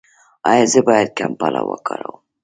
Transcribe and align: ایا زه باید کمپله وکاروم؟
ایا 0.49 0.65
زه 0.73 0.79
باید 0.87 1.09
کمپله 1.19 1.61
وکاروم؟ 1.69 2.19